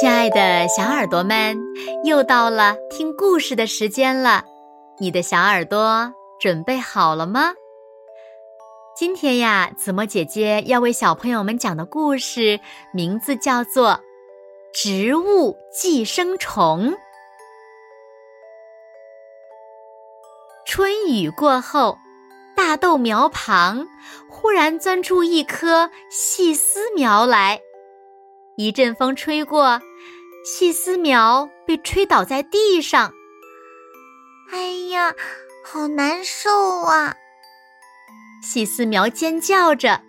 [0.00, 1.58] 亲爱的小耳朵们，
[2.04, 4.44] 又到了听故事的时间了，
[5.00, 7.52] 你的小耳朵准备好了吗？
[8.94, 12.60] 今天呀，子墨姐姐要为小朋友们讲的故事
[12.92, 13.90] 名字叫做
[14.72, 16.92] 《植物寄生虫》。
[20.64, 21.98] 春雨过后，
[22.54, 23.88] 大豆苗旁
[24.30, 27.60] 忽然钻出一颗细丝苗来。
[28.56, 29.80] 一阵风吹过，
[30.50, 33.12] 细丝苗被吹倒在地上。
[34.50, 35.14] 哎呀，
[35.62, 37.14] 好难受啊！
[38.42, 40.00] 细丝苗尖叫着。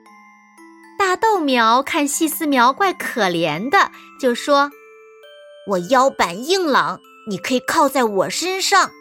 [0.98, 4.72] 大豆苗看细丝苗怪可怜的，就说
[5.68, 8.92] ：“我腰板硬朗，你可以靠在我身上。”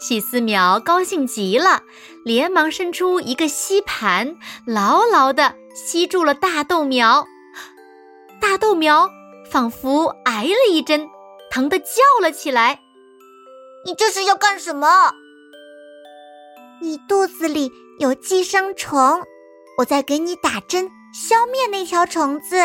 [0.00, 1.82] 细丝苗高兴极了，
[2.24, 7.26] 连忙伸出一个吸盘，牢牢地吸住了大豆苗。
[8.40, 9.10] 大豆苗
[9.50, 11.08] 仿佛挨了一针，
[11.50, 12.80] 疼得叫了起来。
[13.84, 15.12] “你这是要干什么
[16.80, 19.22] ？”“你肚子里有寄生虫，
[19.78, 22.56] 我在给你打针，消灭那条虫子。”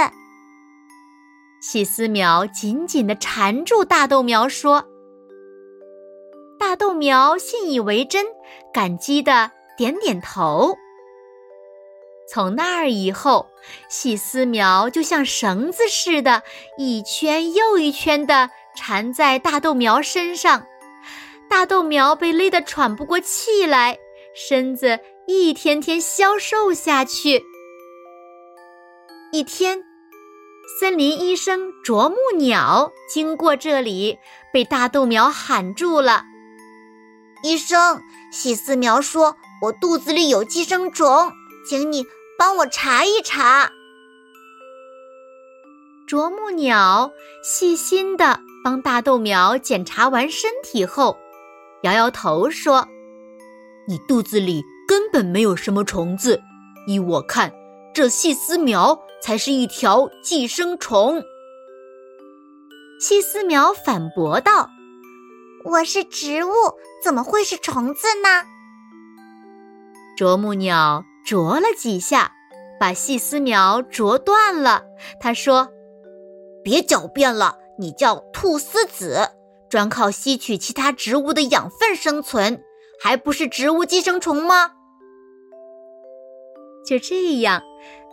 [1.61, 4.85] 细丝苗紧紧地缠住大豆苗，说。
[6.59, 8.25] 大豆苗信以为真，
[8.71, 10.75] 感激的点点头。
[12.27, 13.49] 从那儿以后，
[13.87, 16.43] 细丝苗就像绳子似的，
[16.77, 20.65] 一圈又一圈的缠在大豆苗身上。
[21.47, 23.97] 大豆苗被勒得喘不过气来，
[24.35, 27.43] 身子一天天消瘦下去。
[29.31, 29.83] 一天，
[30.79, 34.17] 森林医生啄木鸟经过这里，
[34.51, 36.23] 被大豆苗喊住了。
[37.43, 38.01] 医生，
[38.31, 41.31] 细丝苗说：“我肚子里有寄生虫，
[41.67, 42.05] 请你
[42.37, 43.71] 帮我查一查。”
[46.07, 47.11] 啄木鸟
[47.43, 51.17] 细心的帮大豆苗检查完身体后，
[51.81, 52.87] 摇摇头说
[53.87, 56.39] ：“你肚子里根本没有什么虫子，
[56.87, 57.51] 依我看，
[57.93, 61.23] 这细丝苗才是一条寄生虫。”
[63.01, 64.69] 细丝苗反驳道。
[65.63, 66.53] 我是植物，
[67.03, 68.45] 怎么会是虫子呢？
[70.15, 72.31] 啄木鸟啄了几下，
[72.79, 74.85] 把细丝苗啄断了。
[75.19, 75.69] 他说
[76.63, 79.31] ：“别狡辩了，你叫菟丝子，
[79.67, 82.63] 专靠吸取其他植物的养分生存，
[83.01, 84.73] 还不是植物寄生虫吗？”
[86.85, 87.63] 就这样，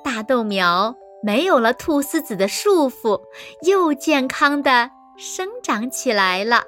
[0.03, 3.21] 大豆苗没有了菟丝子的束缚，
[3.67, 6.65] 又健康的生长起来了。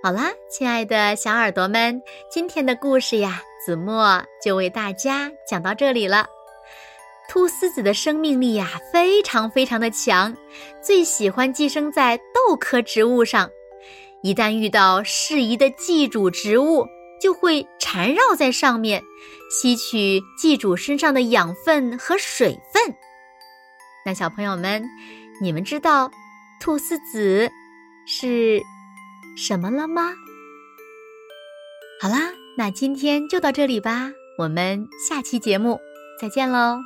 [0.00, 2.00] 好啦，亲爱的小耳朵们，
[2.30, 6.24] 今天的故事呀，子墨就为大家讲到这里了。
[7.28, 10.36] 菟丝子的生命力呀，非常非常的强，
[10.80, 13.50] 最喜欢寄生在豆科植物上。
[14.22, 16.86] 一旦遇到适宜的寄主植物，
[17.20, 19.02] 就会缠绕在上面，
[19.50, 22.94] 吸取寄主身上的养分和水分。
[24.06, 24.84] 那小朋友们，
[25.42, 26.08] 你们知道
[26.62, 27.50] 菟丝子
[28.06, 28.62] 是？
[29.38, 30.14] 什么了吗？
[32.00, 35.80] 好啦，那今天就到这里吧，我们下期节目
[36.20, 36.80] 再见喽。